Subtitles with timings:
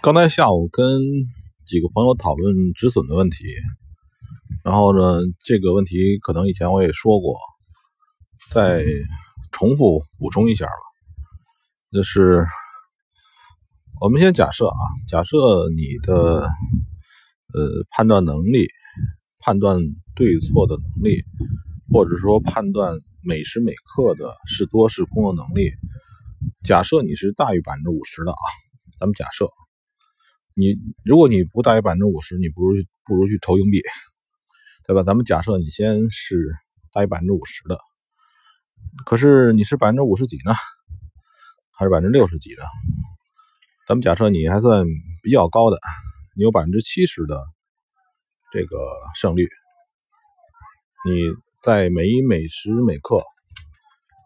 [0.00, 1.00] 刚才下午跟
[1.66, 3.44] 几个朋友讨论止损的问题，
[4.62, 7.36] 然后呢，这个问题可能以前我也说过，
[8.52, 8.84] 再
[9.50, 10.72] 重复补充一下吧。
[11.90, 12.46] 就是
[14.00, 16.48] 我们先假设啊，假设你的
[17.52, 18.68] 呃判断能力、
[19.40, 19.80] 判断
[20.14, 21.24] 对错的能力，
[21.92, 25.72] 或者说判断每时每刻的是多是空的能力，
[26.62, 28.46] 假设你是大于百分之五十的啊，
[29.00, 29.50] 咱们假设。
[30.58, 33.80] 你如果你不大于百分之五十，你不如不如去投硬币，
[34.84, 35.04] 对吧？
[35.04, 36.52] 咱们假设你先是
[36.92, 37.78] 大于百分之五十的，
[39.06, 40.52] 可是你是百分之五十几呢，
[41.70, 42.64] 还是百分之六十几的？
[43.86, 44.84] 咱们假设你还算
[45.22, 45.78] 比较高的，
[46.36, 47.40] 你有百分之七十的
[48.50, 48.76] 这个
[49.14, 49.48] 胜率，
[51.06, 51.22] 你
[51.62, 53.22] 在每一每时每刻，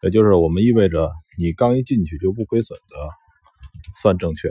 [0.00, 2.96] 也就是我们意味着你刚一进去就不亏损的，
[4.00, 4.50] 算正确。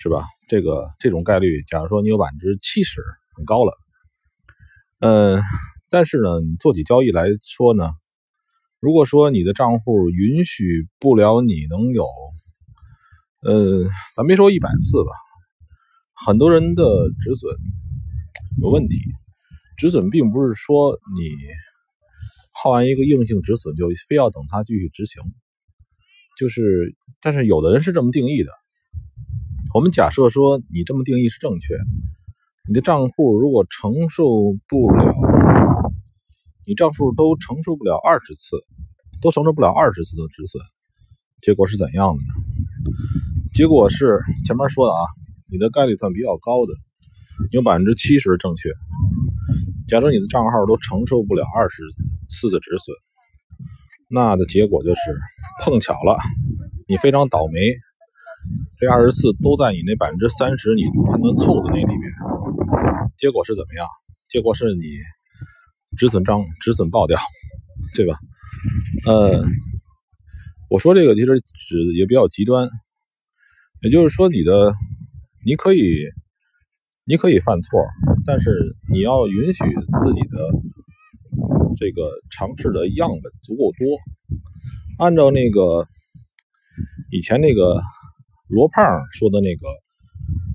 [0.00, 0.24] 是吧？
[0.48, 3.02] 这个这种概率，假如说你有百分之七十，
[3.34, 3.76] 很高了。
[5.00, 5.42] 嗯，
[5.90, 7.90] 但是呢，你做起交易来说呢，
[8.78, 12.06] 如果说你的账户允许不了你能有，
[13.42, 15.10] 呃，咱别说一百次吧，
[16.14, 16.84] 很多人的
[17.20, 17.52] 止损
[18.62, 18.96] 有问题。
[19.76, 21.36] 止损并不是说你
[22.52, 25.22] 耗完一个硬性止损就非要等它继续执行，
[26.38, 28.52] 就是，但是有的人是这么定义的。
[29.78, 31.72] 我们假设说你这么定义是正确，
[32.66, 34.24] 你的账户如果承受
[34.66, 35.14] 不了，
[36.66, 38.56] 你账户都承受不了二十次，
[39.22, 40.60] 都承受不了二十次的止损，
[41.40, 42.28] 结果是怎样的呢？
[43.54, 45.06] 结果是前面说的啊，
[45.48, 46.72] 你的概率算比较高的，
[47.52, 48.70] 有百分之七十正确。
[49.86, 51.84] 假设你的账号都承受不了二十
[52.28, 52.96] 次的止损，
[54.08, 55.00] 那的结果就是
[55.62, 56.16] 碰巧了，
[56.88, 57.60] 你非常倒霉。
[58.78, 62.02] 这二十四都在你那百分之三十你判断错误的那里面，
[63.16, 63.86] 结果是怎么样？
[64.28, 64.84] 结果是你
[65.96, 67.18] 止损张止损爆掉，
[67.94, 68.14] 对吧？
[69.06, 69.42] 呃，
[70.68, 72.68] 我说这个其实指也比较极端，
[73.82, 74.72] 也就是说你的
[75.44, 76.04] 你可以
[77.04, 77.80] 你可以犯错，
[78.26, 79.64] 但是你要允许
[80.00, 80.50] 自己的
[81.76, 83.98] 这个尝试的样本足够多，
[84.98, 85.86] 按照那个
[87.10, 87.82] 以前那个。
[88.48, 89.68] 罗胖说的那个，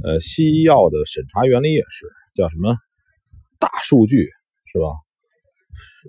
[0.03, 2.75] 呃，西药的审查原理也是叫什么
[3.59, 4.29] 大数据
[4.71, 4.87] 是吧？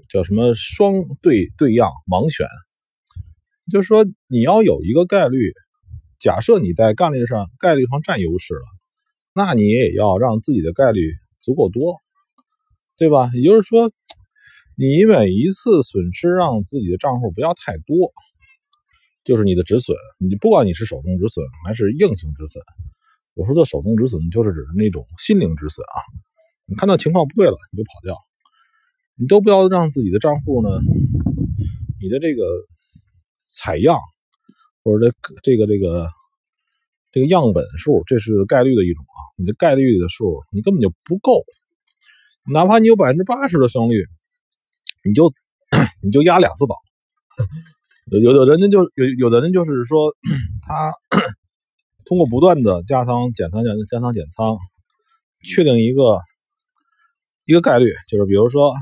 [0.08, 2.48] 叫什么双对对样盲选？
[3.70, 5.52] 就是说你要有一个概率，
[6.18, 8.64] 假设你在概率上概率上占优势了，
[9.34, 11.12] 那你也要让自己的概率
[11.42, 12.00] 足够多，
[12.96, 13.30] 对吧？
[13.34, 13.90] 也就是说，
[14.76, 18.12] 你每一次损失让自己的账户不要太多。
[19.24, 22.62] 就是你的止损，你不管你是手动止损还是硬性止损，
[23.32, 25.96] 我说的手动止损就是指那种心灵止损啊。
[26.66, 28.16] 你看到情况不对了，你就跑掉，
[29.16, 30.68] 你都不要让自己的账户呢，
[32.02, 32.44] 你的这个
[33.40, 33.98] 采样
[34.82, 36.08] 或者这这个这个
[37.10, 39.18] 这个样本数，这是概率的一种啊。
[39.36, 41.44] 你的概率的数你根本就不够，
[42.52, 44.04] 哪怕你有百分之八十的胜率，
[45.02, 45.32] 你就
[46.02, 46.76] 你就压两次保。
[48.10, 50.14] 有有的人就有有的人就是说，
[50.66, 50.92] 他
[52.04, 54.58] 通过不断的加仓减仓减加仓减仓，
[55.42, 56.20] 确定一个
[57.46, 58.74] 一个概率，就是比如说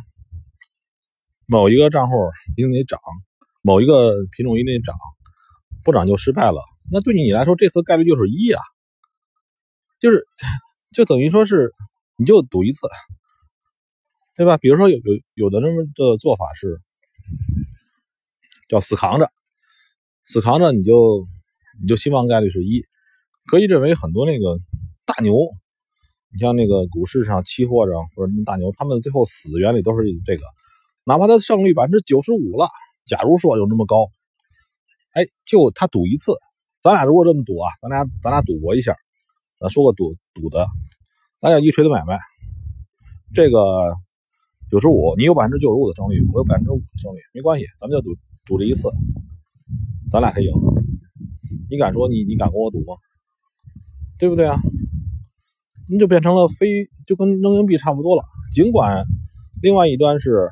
[1.47, 2.15] 某一个账户
[2.57, 2.99] 一定得涨，
[3.63, 4.97] 某一个品种一定得涨，
[5.85, 6.61] 不涨就失败了。
[6.91, 8.61] 那对你来说，这次概率就是一啊，
[10.01, 10.27] 就是
[10.93, 11.73] 就等于说是
[12.17, 12.81] 你就赌一次，
[14.37, 14.57] 对吧？
[14.57, 15.03] 比如说有有
[15.35, 16.81] 有的人的做法是。
[18.73, 19.31] 叫死扛着，
[20.25, 21.27] 死扛着，你就
[21.79, 22.87] 你就希望概率是一，
[23.51, 24.59] 可以认为很多那个
[25.05, 25.35] 大牛，
[26.33, 30.45] 你像那个股市上期货上或者大牛，他们最后死的原理都是这个，
[31.05, 32.67] 哪怕他胜率百分之九十五了，
[33.05, 34.09] 假如说有那么高，
[35.13, 36.33] 哎，就他赌一次，
[36.81, 38.97] 咱俩如果这么赌啊，咱俩咱俩赌博一下，
[39.61, 40.67] 咱说个赌赌的，
[41.43, 42.19] 咱俩一锤子买卖，
[43.35, 43.95] 这个
[44.71, 48.17] 九十五，你有百分之九十五的胜率，我有百分之五的胜率，没关系，咱们就赌。
[48.47, 48.91] 赌这一次，
[50.11, 50.53] 咱俩可以赢。
[51.71, 52.95] 你敢说你你敢跟我赌吗？
[54.19, 54.59] 对不对啊？
[55.89, 58.23] 你就变成了非就跟扔硬币差不多了。
[58.53, 59.05] 尽管
[59.61, 60.49] 另外一端是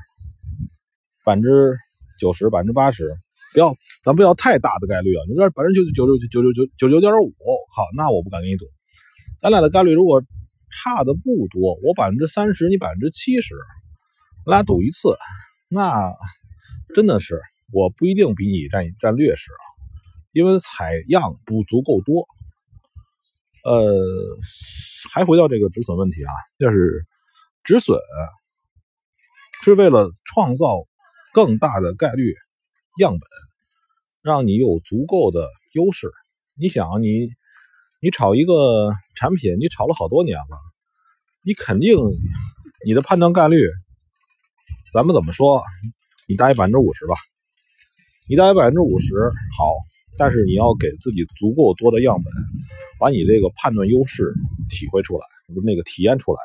[1.25, 1.77] 百分之
[2.19, 3.15] 九十、百分之八十，
[3.53, 5.23] 不要咱不要太大的概率啊。
[5.29, 7.33] 你说百分之九九九九九九九九九点五，
[7.75, 8.67] 好，那我不敢跟你赌。
[9.41, 10.23] 咱俩的概率如果
[10.71, 13.55] 差的不多，我百分之三十，你百分之七十，
[14.47, 15.17] 咱俩赌一次，
[15.69, 16.13] 那
[16.95, 17.41] 真的是。
[17.73, 19.65] 我不一定比你占占劣势啊，
[20.33, 22.27] 因为采样不足够多。
[23.63, 24.03] 呃，
[25.13, 27.07] 还回到这个止损问题啊，就是
[27.63, 27.99] 止损
[29.63, 30.87] 是为了创造
[31.35, 32.35] 更大的概率
[32.99, 33.21] 样本，
[34.23, 36.11] 让你有足够的优势。
[36.55, 37.29] 你想，你
[38.01, 40.59] 你炒一个产品，你炒了好多年了，
[41.45, 41.99] 你肯定
[42.87, 43.63] 你的判断概率，
[44.95, 45.63] 咱们怎么说？
[46.27, 47.15] 你大约百分之五十吧，
[48.31, 49.13] 你大于百分之五十
[49.59, 49.75] 好，
[50.17, 52.33] 但是你要给自己足够多的样本，
[52.97, 54.33] 把你这个判断优势
[54.69, 55.27] 体会出来，
[55.65, 56.39] 那个体验出来。